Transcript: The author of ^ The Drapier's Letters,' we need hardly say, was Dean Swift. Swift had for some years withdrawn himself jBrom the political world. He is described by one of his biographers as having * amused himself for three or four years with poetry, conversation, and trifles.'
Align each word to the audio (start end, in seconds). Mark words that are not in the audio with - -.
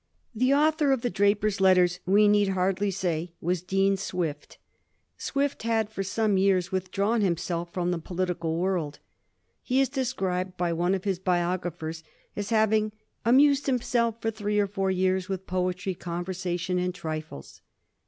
The 0.33 0.51
author 0.51 0.91
of 0.91 1.01
^ 1.01 1.01
The 1.03 1.11
Drapier's 1.11 1.61
Letters,' 1.61 1.99
we 2.07 2.27
need 2.27 2.47
hardly 2.49 2.89
say, 2.89 3.33
was 3.39 3.61
Dean 3.61 3.97
Swift. 3.97 4.57
Swift 5.15 5.61
had 5.61 5.91
for 5.91 6.01
some 6.01 6.37
years 6.39 6.71
withdrawn 6.71 7.21
himself 7.21 7.71
jBrom 7.71 7.91
the 7.91 7.99
political 7.99 8.57
world. 8.57 8.97
He 9.61 9.79
is 9.79 9.89
described 9.89 10.57
by 10.57 10.73
one 10.73 10.95
of 10.95 11.03
his 11.03 11.19
biographers 11.19 12.03
as 12.35 12.49
having 12.49 12.93
* 13.07 13.25
amused 13.25 13.67
himself 13.67 14.19
for 14.19 14.31
three 14.31 14.57
or 14.57 14.65
four 14.65 14.89
years 14.89 15.29
with 15.29 15.45
poetry, 15.45 15.93
conversation, 15.93 16.79
and 16.79 16.95
trifles.' 16.95 17.61